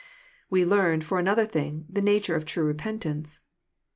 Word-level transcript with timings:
We 0.49 0.65
learn, 0.65 1.01
for 1.01 1.19
another 1.19 1.45
thing, 1.45 1.85
tJie 1.93 2.01
nature 2.01 2.35
of 2.35 2.43
true 2.43 2.63
repentanee. 2.73 3.37